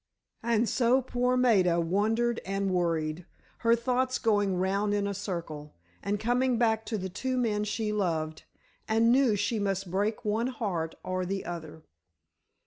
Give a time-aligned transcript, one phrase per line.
[0.41, 3.27] And so poor Maida wondered and worried;
[3.59, 7.93] her thoughts going round in a circle, and coming back to the two men she
[7.93, 8.41] loved,
[8.87, 11.83] and knew she must break one heart or the other.